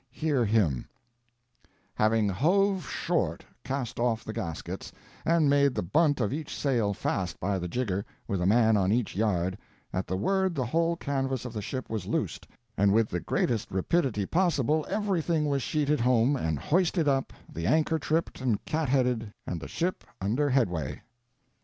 [0.09, 0.87] Hear him:
[1.93, 4.91] Having hove short, cast off the gaskets,
[5.25, 8.91] and made the bunt of each sail fast by the jigger, with a man on
[8.91, 9.59] each yard,
[9.93, 13.69] at the word the whole canvas of the ship was loosed, and with the greatest
[13.69, 19.31] rapidity possible everything was sheeted home and hoisted up, the anchor tripped and cat headed,
[19.45, 20.99] and the ship under headway.